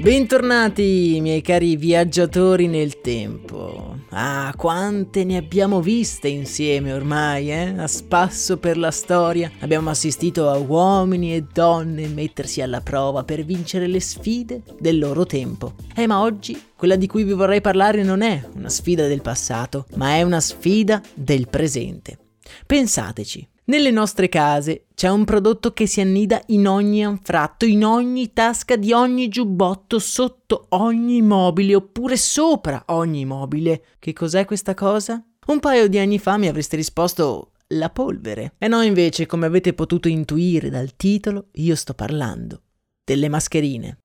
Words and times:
Bentornati, 0.00 1.18
miei 1.20 1.42
cari 1.42 1.76
viaggiatori 1.76 2.68
nel 2.68 3.02
tempo. 3.02 3.98
Ah, 4.08 4.50
quante 4.56 5.24
ne 5.24 5.36
abbiamo 5.36 5.82
viste 5.82 6.26
insieme 6.26 6.94
ormai, 6.94 7.50
eh? 7.52 7.74
A 7.76 7.86
spasso 7.86 8.56
per 8.56 8.78
la 8.78 8.90
storia. 8.90 9.52
Abbiamo 9.58 9.90
assistito 9.90 10.48
a 10.48 10.56
uomini 10.56 11.34
e 11.34 11.42
donne 11.52 12.08
mettersi 12.08 12.62
alla 12.62 12.80
prova 12.80 13.24
per 13.24 13.44
vincere 13.44 13.86
le 13.86 14.00
sfide 14.00 14.62
del 14.78 14.98
loro 14.98 15.26
tempo. 15.26 15.74
Eh, 15.94 16.06
ma 16.06 16.22
oggi 16.22 16.58
quella 16.74 16.96
di 16.96 17.06
cui 17.06 17.22
vi 17.22 17.34
vorrei 17.34 17.60
parlare 17.60 18.02
non 18.02 18.22
è 18.22 18.42
una 18.54 18.70
sfida 18.70 19.06
del 19.06 19.20
passato, 19.20 19.84
ma 19.96 20.14
è 20.14 20.22
una 20.22 20.40
sfida 20.40 21.02
del 21.12 21.46
presente. 21.48 22.16
Pensateci, 22.64 23.46
nelle 23.70 23.92
nostre 23.92 24.28
case 24.28 24.86
c'è 24.94 25.08
un 25.08 25.24
prodotto 25.24 25.72
che 25.72 25.86
si 25.86 26.00
annida 26.00 26.42
in 26.46 26.66
ogni 26.66 27.04
anfratto, 27.04 27.64
in 27.64 27.84
ogni 27.84 28.32
tasca 28.32 28.74
di 28.74 28.92
ogni 28.92 29.28
giubbotto, 29.28 30.00
sotto 30.00 30.66
ogni 30.70 31.22
mobile 31.22 31.76
oppure 31.76 32.16
sopra 32.16 32.82
ogni 32.86 33.24
mobile. 33.24 33.84
Che 34.00 34.12
cos'è 34.12 34.44
questa 34.44 34.74
cosa? 34.74 35.24
Un 35.46 35.60
paio 35.60 35.88
di 35.88 35.98
anni 36.00 36.18
fa 36.18 36.36
mi 36.36 36.48
avreste 36.48 36.74
risposto 36.74 37.52
la 37.68 37.90
polvere. 37.90 38.54
E 38.58 38.66
no, 38.66 38.82
invece, 38.82 39.26
come 39.26 39.46
avete 39.46 39.72
potuto 39.72 40.08
intuire 40.08 40.68
dal 40.68 40.96
titolo, 40.96 41.46
io 41.52 41.76
sto 41.76 41.94
parlando 41.94 42.62
delle 43.04 43.28
mascherine. 43.28 43.98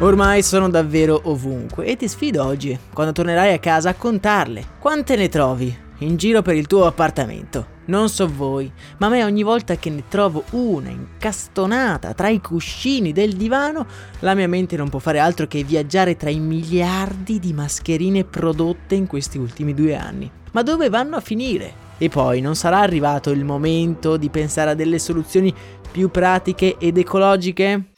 Ormai 0.00 0.42
sono 0.42 0.68
davvero 0.68 1.20
ovunque 1.24 1.84
e 1.84 1.94
ti 1.94 2.08
sfido 2.08 2.42
oggi, 2.42 2.76
quando 2.92 3.12
tornerai 3.12 3.52
a 3.52 3.60
casa, 3.60 3.90
a 3.90 3.94
contarle. 3.94 4.66
Quante 4.80 5.14
ne 5.14 5.28
trovi? 5.28 5.88
In 6.00 6.16
giro 6.16 6.42
per 6.42 6.54
il 6.54 6.66
tuo 6.66 6.86
appartamento. 6.86 7.78
Non 7.86 8.08
so 8.08 8.28
voi, 8.28 8.70
ma 8.98 9.06
a 9.06 9.10
me 9.10 9.24
ogni 9.24 9.42
volta 9.42 9.76
che 9.76 9.90
ne 9.90 10.04
trovo 10.08 10.44
una 10.50 10.90
incastonata 10.90 12.14
tra 12.14 12.28
i 12.28 12.40
cuscini 12.40 13.12
del 13.12 13.34
divano, 13.34 13.86
la 14.20 14.34
mia 14.34 14.46
mente 14.46 14.76
non 14.76 14.88
può 14.88 14.98
fare 14.98 15.18
altro 15.18 15.46
che 15.46 15.64
viaggiare 15.64 16.16
tra 16.16 16.30
i 16.30 16.38
miliardi 16.38 17.38
di 17.38 17.52
mascherine 17.52 18.24
prodotte 18.24 18.94
in 18.94 19.06
questi 19.06 19.38
ultimi 19.38 19.74
due 19.74 19.96
anni. 19.96 20.30
Ma 20.52 20.62
dove 20.62 20.88
vanno 20.88 21.16
a 21.16 21.20
finire? 21.20 21.88
E 21.98 22.08
poi 22.08 22.40
non 22.40 22.54
sarà 22.54 22.78
arrivato 22.78 23.30
il 23.30 23.44
momento 23.44 24.16
di 24.16 24.30
pensare 24.30 24.70
a 24.70 24.74
delle 24.74 24.98
soluzioni 24.98 25.52
più 25.90 26.10
pratiche 26.10 26.76
ed 26.78 26.96
ecologiche? 26.96 27.89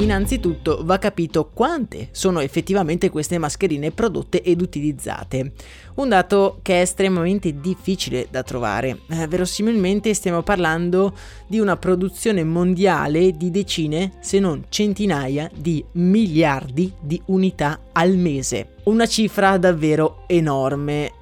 Innanzitutto 0.00 0.80
va 0.82 0.96
capito 0.96 1.50
quante 1.52 2.08
sono 2.12 2.40
effettivamente 2.40 3.10
queste 3.10 3.36
mascherine 3.36 3.90
prodotte 3.90 4.40
ed 4.40 4.62
utilizzate, 4.62 5.52
un 5.96 6.08
dato 6.08 6.60
che 6.62 6.78
è 6.78 6.80
estremamente 6.80 7.60
difficile 7.60 8.26
da 8.30 8.42
trovare. 8.42 9.00
Eh, 9.10 9.26
verosimilmente 9.26 10.14
stiamo 10.14 10.42
parlando 10.42 11.14
di 11.46 11.58
una 11.58 11.76
produzione 11.76 12.44
mondiale 12.44 13.32
di 13.36 13.50
decine, 13.50 14.12
se 14.20 14.38
non 14.38 14.64
centinaia 14.70 15.50
di 15.54 15.84
miliardi 15.92 16.90
di 16.98 17.20
unità 17.26 17.80
al 17.92 18.16
mese. 18.16 18.76
Una 18.84 19.06
cifra 19.06 19.58
davvero 19.58 20.24
enorme 20.26 21.12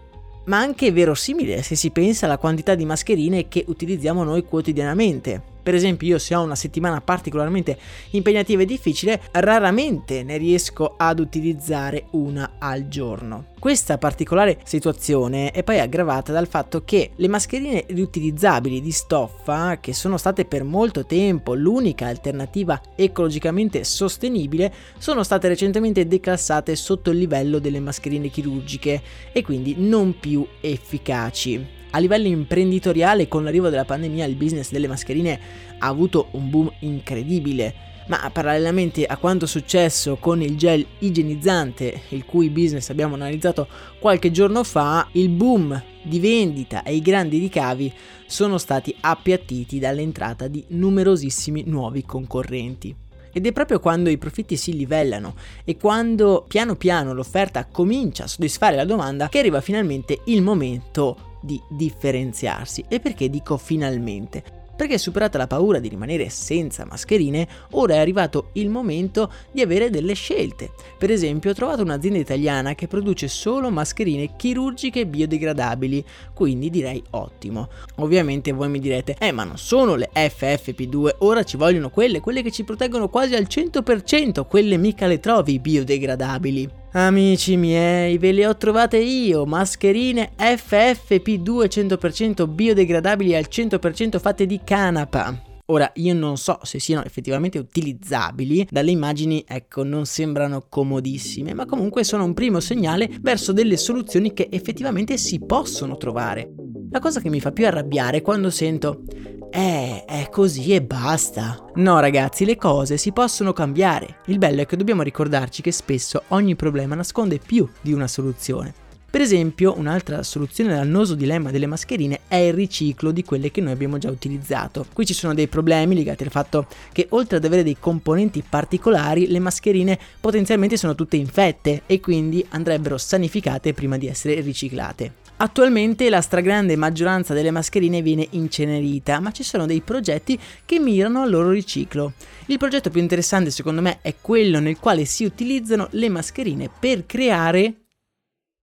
ma 0.45 0.59
anche 0.59 0.93
verosimile 0.93 1.63
se 1.63 1.75
si 1.75 1.91
pensa 1.91 2.25
alla 2.25 2.39
quantità 2.39 2.75
di 2.75 2.87
mascherine 2.87 3.49
che 3.49 3.65
utilizziamo 3.67 4.25
noi 4.25 4.45
quotidianamente. 4.45 5.57
Per 5.69 5.77
esempio, 5.77 6.09
io 6.09 6.19
se 6.19 6.35
ho 6.35 6.41
una 6.41 6.55
settimana 6.55 7.03
particolarmente 7.03 7.77
impegnativa 8.13 8.63
e 8.63 8.65
difficile, 8.65 9.21
raramente 9.33 10.23
ne 10.23 10.39
riesco 10.39 10.95
ad 10.97 11.19
utilizzare 11.21 12.07
una 12.13 12.53
al 12.59 12.89
giorno. 12.89 13.49
Questa 13.59 13.99
particolare 13.99 14.61
situazione 14.65 15.51
è 15.51 15.63
poi 15.63 15.79
aggravata 15.79 16.33
dal 16.33 16.47
fatto 16.47 16.85
che 16.85 17.11
le 17.15 17.29
mascherine 17.29 17.85
riutilizzabili 17.87 18.81
di 18.81 18.91
stoffa, 18.91 19.79
che 19.79 19.93
sono 19.93 20.17
state 20.17 20.47
per 20.47 20.65
molto 20.65 21.05
tempo 21.05 21.53
l'unica 21.53 22.07
alternativa 22.07 22.81
ecologicamente 22.97 23.85
sostenibile, 23.85 24.73
sono 24.97 25.23
state 25.23 25.49
recentemente 25.49 26.07
declassate 26.07 26.75
sotto 26.77 27.11
il 27.11 27.19
livello 27.19 27.59
delle 27.59 27.81
mascherine 27.81 28.29
chirurgiche 28.29 29.03
e 29.35 29.43
quindi 29.43 29.75
non 29.77 30.19
più 30.19 30.47
efficaci. 30.63 31.77
A 31.91 31.99
livello 31.99 32.27
imprenditoriale, 32.27 33.29
con 33.29 33.45
l'arrivo 33.45 33.71
della 33.71 33.87
pandemia, 33.87 34.27
il 34.27 34.37
business 34.37 34.71
delle 34.71 34.89
mascherine 34.89 35.41
ha 35.79 35.87
avuto 35.87 36.29
un 36.33 36.51
boom 36.51 36.71
incredibile. 36.81 37.87
Ma 38.09 38.29
parallelamente 38.31 39.05
a 39.05 39.17
quanto 39.17 39.47
successo 39.47 40.17
con 40.17 40.41
il 40.43 40.57
gel 40.57 40.85
igienizzante, 41.01 42.03
il 42.11 42.25
cui 42.25 42.51
business 42.51 42.89
abbiamo 42.89 43.15
analizzato 43.15 43.69
qualche 43.99 44.31
giorno 44.31 44.65
fa, 44.65 45.09
il 45.13 45.29
boom 45.29 45.83
di 46.03 46.19
vendita 46.19 46.83
e 46.83 46.95
i 46.95 47.03
grandi 47.03 47.39
ricavi 47.39 47.93
sono 48.27 48.57
stati 48.57 48.95
appiattiti 49.01 49.79
dall'entrata 49.79 50.49
di 50.49 50.65
numerosissimi 50.69 51.65
nuovi 51.67 52.05
concorrenti. 52.05 53.08
Ed 53.39 53.47
è 53.47 53.53
proprio 53.53 53.79
quando 53.79 54.11
i 54.11 54.19
profitti 54.19 54.57
si 54.57 54.73
livellano 54.73 55.37
e 55.63 55.77
quando 55.77 56.45
piano 56.49 56.75
piano 56.75 57.15
l'offerta 57.15 57.69
comincia 57.71 58.25
a 58.25 58.27
soddisfare 58.27 58.75
la 58.75 58.85
domanda 58.85 59.29
che 59.29 59.39
arriva 59.39 59.61
finalmente 59.61 60.23
il 60.25 60.43
momento 60.43 61.39
di 61.41 61.63
differenziarsi. 61.69 62.85
E 62.89 62.99
perché 62.99 63.31
dico 63.31 63.57
finalmente? 63.57 64.58
Perché 64.79 64.97
superata 64.97 65.39
la 65.39 65.49
paura 65.49 65.81
di 65.81 65.89
rimanere 65.89 66.29
senza 66.29 66.87
mascherine, 66.89 67.49
ora 67.73 67.95
è 67.95 67.99
arrivato 67.99 68.51
il 68.53 68.69
momento 68.69 69.29
di 69.51 69.61
avere 69.61 69.91
delle 69.91 70.15
scelte. 70.15 70.71
Per 70.97 71.11
esempio, 71.11 71.51
ho 71.51 71.55
trovato 71.55 71.83
un'azienda 71.83 72.21
italiana 72.21 72.77
che 72.77 72.87
produce 72.87 73.27
solo 73.27 73.73
mascherine 73.73 74.37
chirurgiche 74.37 75.05
biodegradabili, 75.05 76.05
quindi 76.33 76.71
direi 76.71 77.03
ottimo. 77.11 77.71
Ovviamente 77.97 78.53
voi 78.53 78.69
mi 78.69 78.79
direte, 78.79 79.17
eh 79.19 79.33
ma 79.33 79.43
non 79.43 79.59
sono 79.59 79.97
le 79.97 80.11
FFP2, 80.15 81.17
ora 81.19 81.43
ci 81.43 81.57
vogliono 81.57 81.91
quelle, 81.91 82.21
quelle 82.21 82.43
che 82.43 82.53
ci 82.53 82.63
proteggono 82.63 83.09
quasi 83.09 83.35
al 83.35 83.49
100%, 83.51 84.47
quelle 84.47 84.77
mica 84.77 85.09
le 85.09 85.19
trovi 85.19 85.59
biodegradabili. 85.59 86.71
Amici 86.99 87.57
miei, 87.57 88.19
ve 88.19 88.33
le 88.33 88.45
ho 88.45 88.57
trovate 88.57 88.97
io, 88.97 89.47
mascherine 89.47 90.33
FFP2 90.37 91.69
100% 91.69 92.49
biodegradabili 92.49 93.37
al 93.37 93.47
100% 93.49 94.19
fatte 94.19 94.47
di 94.47 94.61
canapa. 94.65 95.41
Ora, 95.67 95.93
io 95.95 96.13
non 96.15 96.37
so 96.37 96.59
se 96.63 96.81
siano 96.81 97.05
effettivamente 97.05 97.57
utilizzabili, 97.57 98.67
dalle 98.69 98.91
immagini, 98.91 99.45
ecco, 99.47 99.85
non 99.85 100.07
sembrano 100.07 100.67
comodissime, 100.69 101.55
ma 101.55 101.67
comunque 101.67 102.03
sono 102.03 102.25
un 102.25 102.35
primo 102.35 102.59
segnale 102.59 103.09
verso 103.21 103.53
delle 103.53 103.77
soluzioni 103.77 104.33
che 104.33 104.49
effettivamente 104.51 105.19
si 105.19 105.39
possono 105.39 105.97
trovare. 105.99 106.53
La 106.91 106.99
cosa 106.99 107.21
che 107.21 107.31
mi 107.31 107.39
fa 107.39 107.53
più 107.53 107.65
arrabbiare 107.67 108.17
è 108.17 108.23
quando 108.23 108.51
sento 108.51 109.05
eh, 109.51 110.05
è 110.05 110.29
così 110.31 110.75
e 110.75 110.83
basta. 110.83 111.65
No 111.77 112.01
ragazzi, 112.01 112.45
le 112.45 112.57
cose 112.57 112.97
si 112.97 113.13
possono 113.13 113.53
cambiare. 113.53 114.19
Il 114.27 114.39
bello 114.39 114.63
è 114.63 114.67
che 114.67 114.77
dobbiamo 114.77 115.03
ricordarci 115.03 115.63
che 115.63 115.73
spesso 115.73 116.23
ogni 116.29 116.55
problema 116.55 116.95
nasconde 116.95 117.39
più 117.39 117.69
di 117.81 117.93
una 117.93 118.09
soluzione. 118.09 118.87
Per 119.11 119.23
esempio, 119.23 119.75
un'altra 119.79 120.23
soluzione 120.23 120.75
all'annoso 120.75 121.15
dilemma 121.15 121.51
delle 121.51 121.65
mascherine 121.65 122.21
è 122.29 122.37
il 122.37 122.53
riciclo 122.53 123.11
di 123.11 123.25
quelle 123.25 123.51
che 123.51 123.63
noi 123.63 123.73
abbiamo 123.73 123.97
già 123.97 124.11
utilizzato. 124.11 124.85
Qui 124.93 125.07
ci 125.07 125.15
sono 125.15 125.33
dei 125.33 125.49
problemi 125.49 125.95
legati 125.95 126.25
al 126.25 126.31
fatto 126.31 126.67
che 126.93 127.07
oltre 127.11 127.39
ad 127.39 127.45
avere 127.47 127.63
dei 127.63 127.79
componenti 127.81 128.45
particolari, 128.47 129.29
le 129.29 129.39
mascherine 129.39 129.99
potenzialmente 130.21 130.77
sono 130.77 130.95
tutte 130.95 131.17
infette 131.17 131.83
e 131.87 132.01
quindi 132.01 132.45
andrebbero 132.51 132.99
sanificate 132.99 133.73
prima 133.73 133.97
di 133.97 134.09
essere 134.09 134.41
riciclate. 134.41 135.28
Attualmente 135.41 136.11
la 136.11 136.21
stragrande 136.21 136.75
maggioranza 136.75 137.33
delle 137.33 137.53
mascherine 137.53 138.03
viene 138.03 138.27
incenerita, 138.31 139.21
ma 139.21 139.31
ci 139.31 139.45
sono 139.45 139.67
dei 139.67 139.81
progetti 139.83 140.37
che 140.65 140.81
mirano 140.81 141.23
al 141.23 141.31
loro 141.31 141.51
riciclo. 141.51 142.15
Il 142.47 142.59
progetto 142.59 142.91
più 142.91 143.01
interessante 143.01 143.53
secondo 143.53 143.81
me 143.81 144.01
è 144.03 144.17
quello 144.21 144.59
nel 144.59 144.81
quale 144.81 145.05
si 145.05 145.25
utilizzano 145.25 145.87
le 145.93 146.09
mascherine 146.09 146.69
per 146.81 147.07
creare 147.07 147.75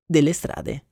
delle 0.06 0.34
strade. 0.34 0.85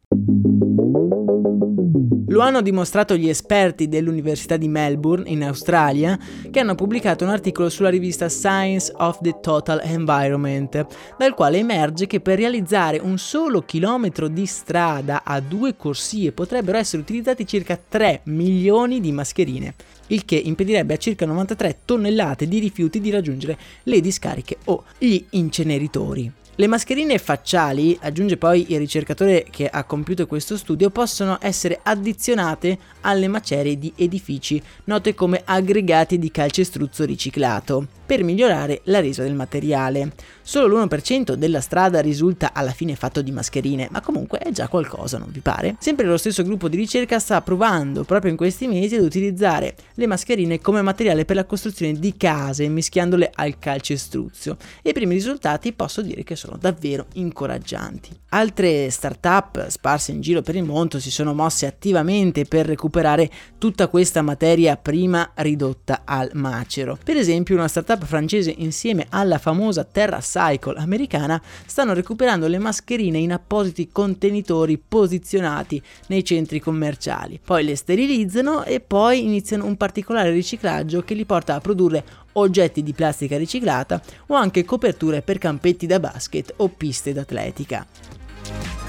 Lo 2.27 2.39
hanno 2.39 2.61
dimostrato 2.61 3.17
gli 3.17 3.27
esperti 3.27 3.89
dell'Università 3.89 4.55
di 4.55 4.67
Melbourne 4.69 5.29
in 5.29 5.43
Australia 5.43 6.17
che 6.49 6.59
hanno 6.59 6.73
pubblicato 6.73 7.25
un 7.25 7.29
articolo 7.29 7.69
sulla 7.69 7.89
rivista 7.89 8.29
Science 8.29 8.91
of 8.95 9.19
the 9.21 9.39
Total 9.41 9.81
Environment, 9.83 10.85
dal 11.17 11.33
quale 11.33 11.57
emerge 11.57 12.07
che 12.07 12.21
per 12.21 12.37
realizzare 12.37 12.99
un 12.99 13.17
solo 13.17 13.61
chilometro 13.61 14.29
di 14.29 14.45
strada 14.45 15.23
a 15.23 15.41
due 15.41 15.75
corsie 15.75 16.31
potrebbero 16.31 16.77
essere 16.77 17.01
utilizzati 17.01 17.45
circa 17.45 17.77
3 17.77 18.21
milioni 18.25 19.01
di 19.01 19.11
mascherine, 19.11 19.75
il 20.07 20.23
che 20.23 20.35
impedirebbe 20.35 20.93
a 20.93 20.97
circa 20.97 21.25
93 21.25 21.79
tonnellate 21.83 22.47
di 22.47 22.59
rifiuti 22.59 23.01
di 23.01 23.09
raggiungere 23.09 23.57
le 23.83 23.99
discariche 23.99 24.57
o 24.65 24.83
gli 24.97 25.23
inceneritori. 25.31 26.41
Le 26.55 26.67
mascherine 26.67 27.17
facciali, 27.17 27.97
aggiunge 27.99 28.37
poi 28.37 28.71
il 28.73 28.77
ricercatore 28.77 29.47
che 29.49 29.67
ha 29.67 29.83
compiuto 29.85 30.27
questo 30.27 30.55
studio, 30.55 30.91
possono 30.91 31.39
essere 31.41 31.79
addizionate 31.81 32.77
alle 33.01 33.27
macerie 33.27 33.79
di 33.79 33.91
edifici, 33.95 34.61
note 34.83 35.15
come 35.15 35.41
aggregati 35.43 36.19
di 36.19 36.29
calcestruzzo 36.29 37.05
riciclato 37.05 37.87
per 38.13 38.23
migliorare 38.23 38.81
la 38.83 38.99
resa 38.99 39.23
del 39.23 39.33
materiale. 39.33 40.11
Solo 40.43 40.67
l'1% 40.67 41.33
della 41.33 41.61
strada 41.61 41.99
risulta 41.99 42.53
alla 42.53 42.69
fine 42.69 42.95
fatto 42.95 43.23
di 43.23 43.31
mascherine, 43.31 43.87
ma 43.89 44.01
comunque 44.01 44.37
è 44.37 44.51
già 44.51 44.67
qualcosa, 44.67 45.17
non 45.17 45.29
vi 45.31 45.39
pare? 45.39 45.77
Sempre 45.79 46.05
lo 46.05 46.17
stesso 46.17 46.43
gruppo 46.43 46.67
di 46.67 46.77
ricerca 46.77 47.17
sta 47.17 47.41
provando 47.41 48.03
proprio 48.03 48.29
in 48.29 48.37
questi 48.37 48.67
mesi 48.67 48.95
ad 48.95 49.03
utilizzare 49.03 49.75
le 49.95 50.05
mascherine 50.05 50.61
come 50.61 50.83
materiale 50.83 51.25
per 51.25 51.37
la 51.37 51.45
costruzione 51.45 51.93
di 51.93 52.15
case, 52.15 52.67
mischiandole 52.67 53.31
al 53.33 53.57
calcestruzzo 53.57 54.57
e 54.83 54.91
i 54.91 54.93
primi 54.93 55.15
risultati 55.15 55.73
posso 55.73 56.03
dire 56.03 56.23
che 56.23 56.35
sono 56.35 56.57
davvero 56.59 57.07
incoraggianti. 57.13 58.11
Altre 58.29 58.89
start-up 58.89 59.69
sparse 59.69 60.11
in 60.11 60.21
giro 60.21 60.41
per 60.41 60.55
il 60.55 60.63
mondo 60.63 60.99
si 60.99 61.09
sono 61.09 61.33
mosse 61.33 61.65
attivamente 61.65 62.45
per 62.45 62.65
recuperare 62.65 63.29
tutta 63.57 63.87
questa 63.87 64.21
materia 64.21 64.75
prima 64.75 65.31
ridotta 65.35 66.01
al 66.03 66.31
macero. 66.33 66.97
Per 67.03 67.15
esempio 67.15 67.55
una 67.55 67.67
startup 67.67 68.02
francese 68.05 68.53
insieme 68.57 69.07
alla 69.09 69.37
famosa 69.37 69.83
Terra 69.83 70.19
Cycle 70.19 70.79
americana 70.79 71.41
stanno 71.65 71.93
recuperando 71.93 72.47
le 72.47 72.59
mascherine 72.59 73.17
in 73.17 73.31
appositi 73.31 73.89
contenitori 73.91 74.77
posizionati 74.77 75.81
nei 76.07 76.23
centri 76.23 76.59
commerciali. 76.59 77.39
Poi 77.43 77.63
le 77.63 77.75
sterilizzano 77.75 78.63
e 78.63 78.79
poi 78.79 79.23
iniziano 79.23 79.65
un 79.65 79.77
particolare 79.77 80.31
riciclaggio 80.31 81.03
che 81.03 81.13
li 81.13 81.25
porta 81.25 81.55
a 81.55 81.59
produrre 81.59 82.03
oggetti 82.33 82.83
di 82.83 82.93
plastica 82.93 83.37
riciclata 83.37 84.01
o 84.27 84.35
anche 84.35 84.65
coperture 84.65 85.21
per 85.21 85.37
campetti 85.37 85.85
da 85.85 85.99
basket 85.99 86.53
o 86.57 86.69
piste 86.69 87.13
d'atletica. 87.13 88.82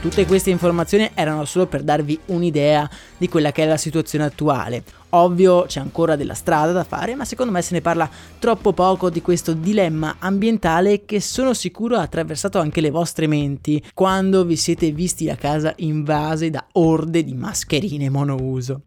Tutte 0.00 0.24
queste 0.24 0.48
informazioni 0.48 1.10
erano 1.12 1.44
solo 1.44 1.66
per 1.66 1.82
darvi 1.82 2.18
un'idea 2.26 2.88
di 3.18 3.28
quella 3.28 3.52
che 3.52 3.64
è 3.64 3.66
la 3.66 3.76
situazione 3.76 4.24
attuale. 4.24 4.82
Ovvio 5.10 5.64
c'è 5.64 5.78
ancora 5.78 6.16
della 6.16 6.32
strada 6.32 6.72
da 6.72 6.84
fare, 6.84 7.14
ma 7.14 7.26
secondo 7.26 7.52
me 7.52 7.60
se 7.60 7.74
ne 7.74 7.82
parla 7.82 8.08
troppo 8.38 8.72
poco 8.72 9.10
di 9.10 9.20
questo 9.20 9.52
dilemma 9.52 10.16
ambientale 10.18 11.04
che 11.04 11.20
sono 11.20 11.52
sicuro 11.52 11.96
ha 11.96 12.02
attraversato 12.02 12.58
anche 12.58 12.80
le 12.80 12.90
vostre 12.90 13.26
menti 13.26 13.84
quando 13.92 14.46
vi 14.46 14.56
siete 14.56 14.90
visti 14.90 15.26
la 15.26 15.36
casa 15.36 15.74
invase 15.76 16.48
da 16.48 16.64
orde 16.72 17.22
di 17.22 17.34
mascherine 17.34 18.08
monouso. 18.08 18.84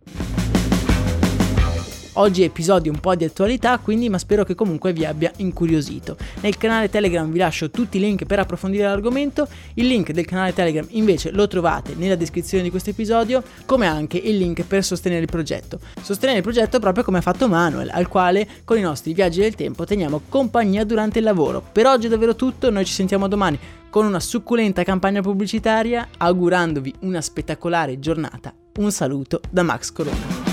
Oggi 2.15 2.43
episodio 2.43 2.91
un 2.91 2.99
po' 2.99 3.15
di 3.15 3.23
attualità, 3.23 3.79
quindi 3.79 4.07
ma 4.07 4.19
spero 4.19 4.43
che 4.43 4.53
comunque 4.53 4.93
vi 4.93 5.03
abbia 5.03 5.31
incuriosito. 5.37 6.15
Nel 6.41 6.57
canale 6.57 6.87
Telegram 6.87 7.31
vi 7.31 7.39
lascio 7.39 7.71
tutti 7.71 7.97
i 7.97 7.99
link 7.99 8.25
per 8.25 8.37
approfondire 8.37 8.83
l'argomento, 8.83 9.47
il 9.75 9.87
link 9.87 10.11
del 10.11 10.25
canale 10.25 10.53
Telegram 10.53 10.85
invece 10.91 11.31
lo 11.31 11.47
trovate 11.47 11.95
nella 11.95 12.13
descrizione 12.13 12.63
di 12.63 12.69
questo 12.69 12.91
episodio, 12.91 13.41
come 13.65 13.87
anche 13.87 14.17
il 14.17 14.37
link 14.37 14.63
per 14.63 14.83
sostenere 14.83 15.21
il 15.21 15.27
progetto. 15.27 15.79
Sostenere 16.03 16.37
il 16.37 16.43
progetto 16.43 16.77
proprio 16.77 17.03
come 17.03 17.17
ha 17.17 17.21
fatto 17.21 17.47
Manuel, 17.47 17.89
al 17.89 18.07
quale 18.07 18.47
con 18.63 18.77
i 18.77 18.81
nostri 18.81 19.13
viaggi 19.13 19.39
del 19.39 19.55
tempo 19.55 19.83
teniamo 19.83 20.21
compagnia 20.29 20.83
durante 20.83 21.17
il 21.17 21.25
lavoro. 21.25 21.63
Per 21.71 21.87
oggi 21.87 22.05
è 22.05 22.09
davvero 22.09 22.35
tutto, 22.35 22.69
noi 22.69 22.85
ci 22.85 22.93
sentiamo 22.93 23.27
domani 23.27 23.57
con 23.89 24.05
una 24.05 24.19
succulenta 24.19 24.83
campagna 24.83 25.21
pubblicitaria, 25.21 26.09
augurandovi 26.17 26.93
una 26.99 27.21
spettacolare 27.21 27.97
giornata. 27.97 28.53
Un 28.77 28.91
saluto 28.91 29.41
da 29.49 29.63
Max 29.63 29.91
Corona. 29.91 30.52